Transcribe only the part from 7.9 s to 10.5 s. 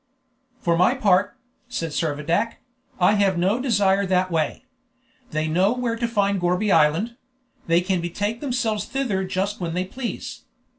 betake themselves thither just when they please.